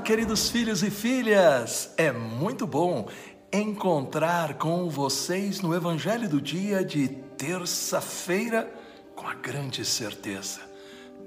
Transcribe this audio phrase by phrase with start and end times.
[0.00, 1.92] queridos filhos e filhas!
[1.96, 3.08] É muito bom
[3.52, 8.72] encontrar com vocês no Evangelho do dia de terça-feira
[9.14, 10.60] com a grande certeza.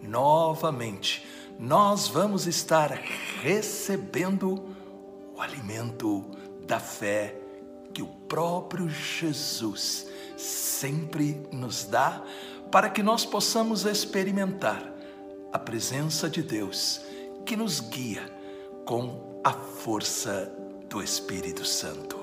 [0.01, 1.25] Novamente,
[1.59, 2.99] nós vamos estar
[3.41, 4.75] recebendo
[5.35, 6.25] o alimento
[6.65, 7.35] da fé
[7.93, 12.23] que o próprio Jesus sempre nos dá
[12.71, 14.91] para que nós possamos experimentar
[15.51, 17.01] a presença de Deus
[17.45, 18.42] que nos guia
[18.85, 20.51] com a força
[20.89, 22.17] do Espírito Santo.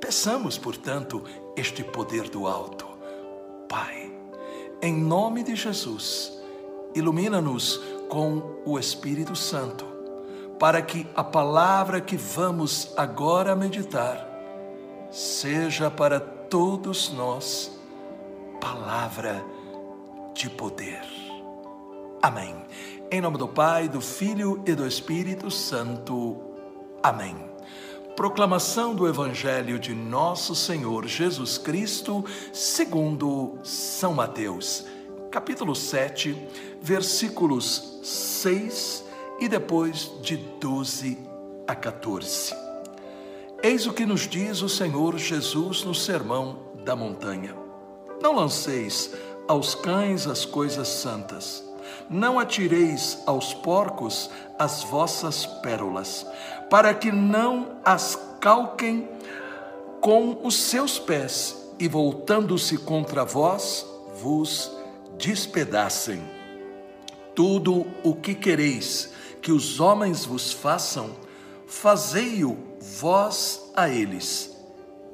[0.00, 1.22] Peçamos, portanto,
[1.56, 2.86] este poder do alto.
[3.68, 4.12] Pai,
[4.82, 6.32] em nome de Jesus,
[6.94, 9.84] ilumina-nos com o Espírito Santo,
[10.58, 14.26] para que a palavra que vamos agora meditar
[15.10, 17.78] seja para todos nós
[18.60, 19.44] palavra
[20.34, 21.02] de poder.
[22.22, 22.54] Amém.
[23.12, 26.40] Em nome do Pai, do Filho e do Espírito Santo.
[27.02, 27.36] Amém.
[28.14, 34.86] Proclamação do Evangelho de Nosso Senhor Jesus Cristo, segundo São Mateus,
[35.28, 36.38] capítulo 7,
[36.80, 39.04] versículos 6
[39.40, 41.18] e depois de 12
[41.66, 42.54] a 14.
[43.60, 47.56] Eis o que nos diz o Senhor Jesus no Sermão da Montanha:
[48.22, 49.12] Não lanceis
[49.48, 51.68] aos cães as coisas santas
[52.08, 56.26] não atireis aos porcos as vossas pérolas,
[56.68, 59.08] para que não as calquem
[60.00, 63.86] com os seus pés e, voltando-se contra vós,
[64.20, 64.70] vos
[65.18, 66.22] despedacem.
[67.34, 71.10] Tudo o que quereis que os homens vos façam,
[71.66, 74.56] fazei-o vós a eles.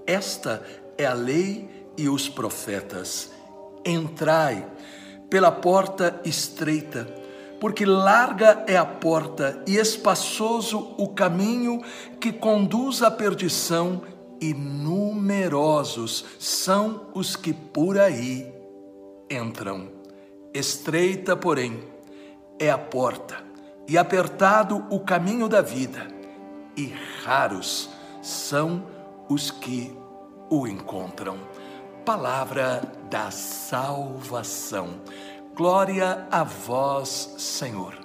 [0.07, 0.63] Esta
[0.97, 3.31] é a lei e os profetas.
[3.85, 4.67] Entrai
[5.31, 7.07] pela porta estreita,
[7.61, 11.83] porque larga é a porta e espaçoso o caminho
[12.21, 14.03] que conduz à perdição,
[14.39, 18.53] e numerosos são os que por aí
[19.31, 19.89] entram.
[20.53, 21.81] Estreita, porém,
[22.59, 23.37] é a porta,
[23.89, 26.07] e apertado o caminho da vida,
[26.77, 26.93] e
[27.25, 27.89] raros
[28.21, 28.85] são
[29.29, 29.97] os que
[30.51, 31.39] o encontram
[32.07, 35.01] palavra da salvação.
[35.57, 37.99] Glória a vós, Senhor.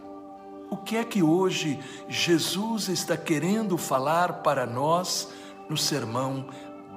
[0.72, 1.80] O que é que hoje
[2.10, 5.30] Jesus está querendo falar para nós
[5.70, 6.48] no sermão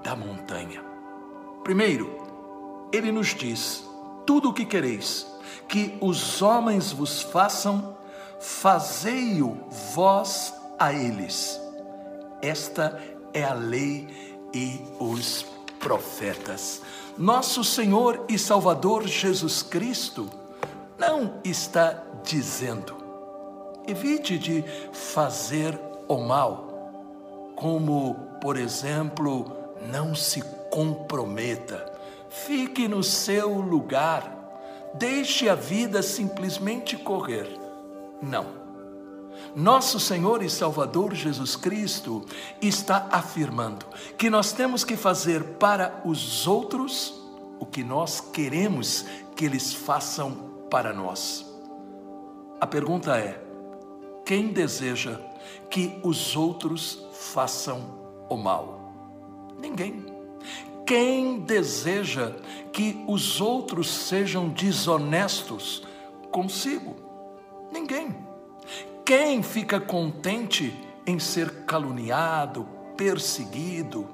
[0.03, 0.83] da montanha?
[1.63, 3.85] Primeiro, ele nos diz:
[4.27, 5.27] tudo o que quereis
[5.69, 7.99] que os homens vos façam,
[8.41, 9.59] fazei-o
[9.95, 11.61] vós a eles.
[12.41, 12.99] Esta
[13.35, 14.09] é a lei
[14.55, 15.45] e os
[15.85, 16.81] profetas.
[17.19, 20.31] Nosso Senhor e Salvador Jesus Cristo
[20.99, 22.97] não está dizendo,
[23.87, 24.65] evite de
[24.95, 25.79] fazer
[26.09, 29.53] o mal, como, por exemplo,
[29.93, 31.85] não se comprometa,
[32.31, 37.47] fique no seu lugar, deixe a vida simplesmente correr.
[38.23, 38.64] Não
[39.55, 42.25] nosso Senhor e Salvador Jesus Cristo
[42.61, 43.87] está afirmando
[44.19, 47.15] que nós temos que fazer para os outros
[47.61, 49.05] o que nós queremos
[49.37, 50.33] que eles façam
[50.71, 51.47] para nós.
[52.61, 53.41] A pergunta é:
[54.25, 55.21] quem deseja
[55.71, 58.93] que os outros façam o mal?
[59.59, 60.05] Ninguém.
[60.87, 62.33] Quem deseja
[62.73, 65.87] que os outros sejam desonestos
[66.31, 66.97] consigo?
[67.73, 68.24] Ninguém.
[69.05, 70.75] Quem fica contente
[71.07, 72.67] em ser caluniado,
[72.97, 74.09] perseguido,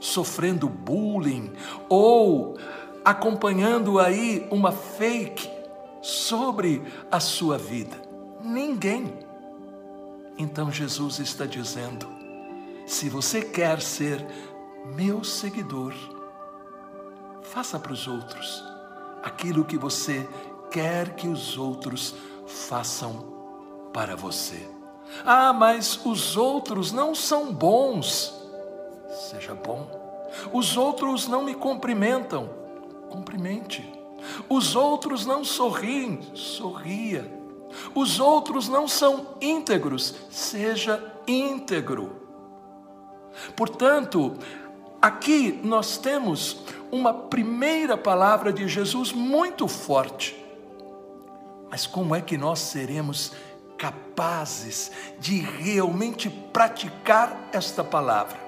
[0.00, 1.52] sofrendo bullying
[1.86, 2.56] ou
[3.04, 5.50] acompanhando aí uma fake
[6.00, 8.00] sobre a sua vida?
[8.42, 9.12] Ninguém.
[10.38, 12.08] Então Jesus está dizendo:
[12.86, 14.26] se você quer ser
[14.96, 15.92] meu seguidor,
[17.42, 18.64] faça para os outros
[19.22, 20.26] aquilo que você
[20.70, 22.14] quer que os outros
[22.46, 23.41] façam
[23.92, 24.68] para você.
[25.24, 28.34] Ah, mas os outros não são bons.
[29.30, 29.86] Seja bom.
[30.52, 32.48] Os outros não me cumprimentam.
[33.10, 33.86] Cumprimente.
[34.48, 36.20] Os outros não sorriem.
[36.34, 37.30] Sorria.
[37.94, 40.14] Os outros não são íntegros.
[40.30, 42.22] Seja íntegro.
[43.56, 44.34] Portanto,
[45.00, 50.36] aqui nós temos uma primeira palavra de Jesus muito forte.
[51.70, 53.32] Mas como é que nós seremos
[53.82, 58.38] capazes de realmente praticar esta palavra.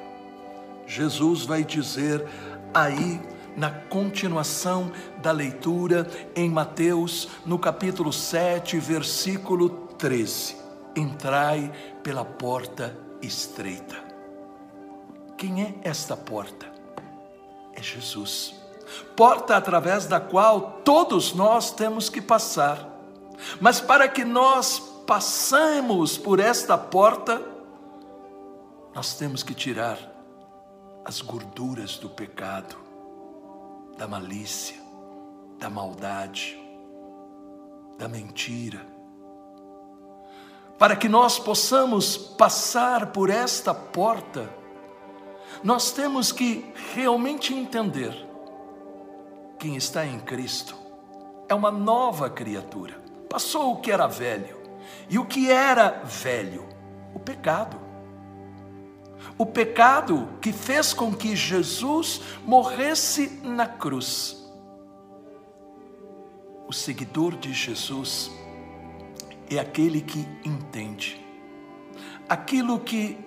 [0.87, 2.25] Jesus vai dizer
[2.73, 3.21] aí
[3.57, 10.57] na continuação da leitura em Mateus, no capítulo 7, versículo 13.
[10.95, 11.73] entrai
[12.05, 13.97] pela porta estreita.
[15.37, 16.71] Quem é esta porta?
[17.75, 18.55] É Jesus.
[19.17, 22.89] Porta através da qual todos nós temos que passar.
[23.61, 27.43] Mas para que nós passemos por esta porta,
[28.95, 29.99] nós temos que tirar
[31.05, 32.77] as gorduras do pecado,
[33.99, 34.77] da malícia,
[35.59, 36.59] da maldade,
[37.99, 38.81] da mentira.
[40.79, 44.49] Para que nós possamos passar por esta porta,
[45.63, 48.15] nós temos que realmente entender:
[49.59, 50.77] quem está em Cristo
[51.49, 53.03] é uma nova criatura.
[53.29, 54.64] Passou o que era velho.
[55.09, 56.67] E o que era velho?
[57.15, 57.79] O pecado.
[59.37, 64.45] O pecado que fez com que Jesus morresse na cruz.
[66.67, 68.31] O seguidor de Jesus
[69.51, 71.25] é aquele que entende.
[72.29, 73.19] Aquilo que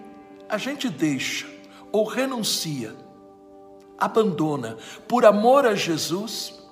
[0.49, 1.47] a gente deixa
[1.91, 2.95] ou renuncia,
[3.97, 4.77] abandona
[5.07, 6.63] por amor a Jesus,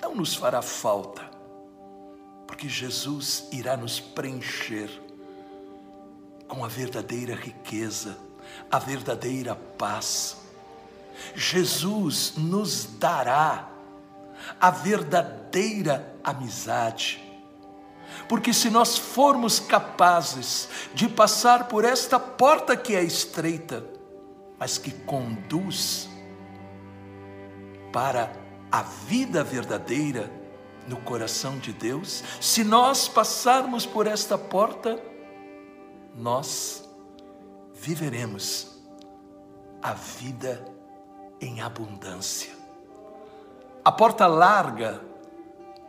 [0.00, 1.22] não nos fará falta,
[2.52, 4.90] porque Jesus irá nos preencher
[6.46, 8.18] com a verdadeira riqueza,
[8.70, 10.36] a verdadeira paz.
[11.34, 13.70] Jesus nos dará
[14.60, 17.24] a verdadeira amizade.
[18.28, 23.82] Porque se nós formos capazes de passar por esta porta que é estreita,
[24.58, 26.06] mas que conduz
[27.90, 28.30] para
[28.70, 30.41] a vida verdadeira
[30.86, 35.00] no coração de Deus, se nós passarmos por esta porta,
[36.14, 36.88] nós
[37.74, 38.82] viveremos
[39.82, 40.64] a vida
[41.40, 42.52] em abundância.
[43.84, 45.00] A porta larga,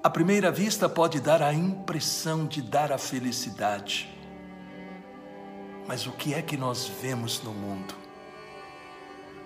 [0.04, 4.10] à primeira vista, pode dar a impressão de dar a felicidade.
[5.88, 8.04] Mas o que é que nós vemos no mundo?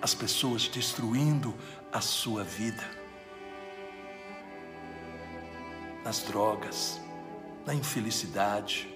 [0.00, 1.54] as pessoas destruindo
[1.92, 2.97] a sua vida.
[6.04, 7.00] Nas drogas,
[7.66, 8.88] na infelicidade,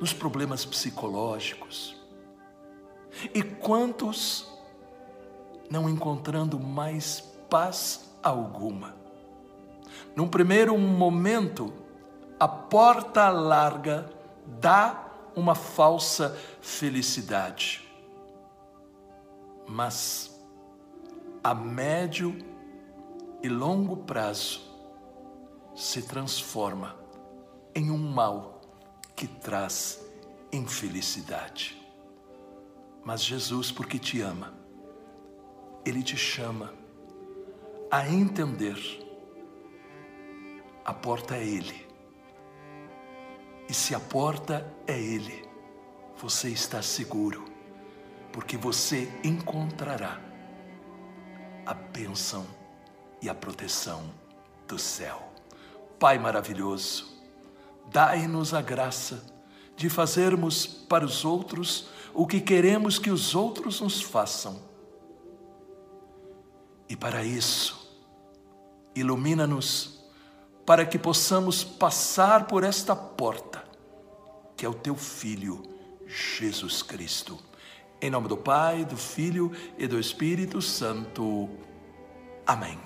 [0.00, 1.96] nos problemas psicológicos.
[3.34, 4.48] E quantos
[5.70, 7.20] não encontrando mais
[7.50, 8.94] paz alguma?
[10.14, 11.72] Num primeiro momento,
[12.38, 14.10] a porta larga
[14.46, 17.88] dá uma falsa felicidade
[19.68, 20.42] mas
[21.44, 22.36] a médio
[23.42, 24.67] e longo prazo
[25.78, 26.96] se transforma
[27.72, 28.60] em um mal
[29.14, 30.04] que traz
[30.52, 31.80] infelicidade.
[33.04, 34.52] Mas Jesus, porque te ama,
[35.86, 36.74] Ele te chama
[37.90, 38.76] a entender:
[40.84, 41.86] a porta é Ele.
[43.68, 45.48] E se a porta é Ele,
[46.16, 47.44] você está seguro
[48.32, 50.20] porque você encontrará
[51.64, 52.46] a bênção
[53.22, 54.12] e a proteção
[54.66, 55.27] do céu.
[55.98, 57.06] Pai maravilhoso,
[57.90, 59.24] dai-nos a graça
[59.76, 64.60] de fazermos para os outros o que queremos que os outros nos façam.
[66.88, 67.96] E para isso,
[68.94, 70.04] ilumina-nos
[70.64, 73.64] para que possamos passar por esta porta,
[74.56, 75.62] que é o teu Filho,
[76.06, 77.38] Jesus Cristo.
[78.00, 81.48] Em nome do Pai, do Filho e do Espírito Santo.
[82.46, 82.78] Amém.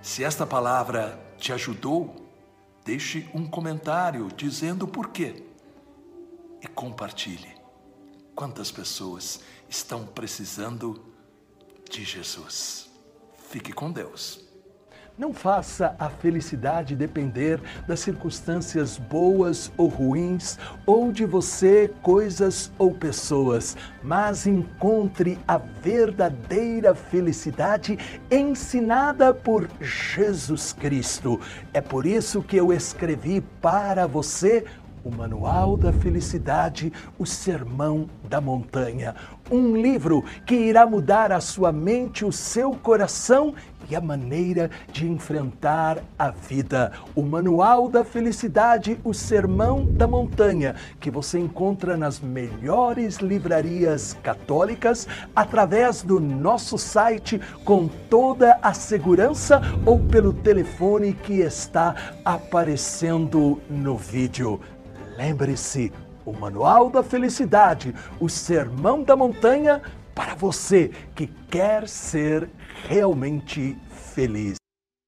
[0.00, 2.22] Se esta palavra te ajudou,
[2.84, 5.44] deixe um comentário dizendo por quê
[6.60, 7.54] e compartilhe.
[8.34, 11.04] Quantas pessoas estão precisando
[11.90, 12.90] de Jesus?
[13.50, 14.51] Fique com Deus.
[15.18, 22.94] Não faça a felicidade depender das circunstâncias boas ou ruins, ou de você, coisas ou
[22.94, 27.98] pessoas, mas encontre a verdadeira felicidade
[28.30, 31.38] ensinada por Jesus Cristo.
[31.74, 34.64] É por isso que eu escrevi para você
[35.04, 39.14] o Manual da Felicidade, o Sermão da Montanha.
[39.50, 43.54] Um livro que irá mudar a sua mente, o seu coração
[43.90, 46.92] e a maneira de enfrentar a vida.
[47.14, 55.06] O Manual da Felicidade, o Sermão da Montanha, que você encontra nas melhores livrarias católicas
[55.34, 61.94] através do nosso site com toda a segurança ou pelo telefone que está
[62.24, 64.60] aparecendo no vídeo.
[65.22, 65.92] Lembre-se,
[66.26, 69.80] o Manual da Felicidade, o Sermão da Montanha,
[70.12, 72.50] para você que quer ser
[72.88, 74.61] realmente feliz.